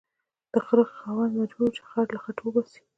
د 0.53 0.55
خره 0.65 0.85
خاوند 0.97 1.33
مجبور 1.41 1.69
و 1.71 1.75
چې 1.75 1.81
خر 1.89 2.05
له 2.13 2.19
خټو 2.23 2.41
وباسي 2.47 2.81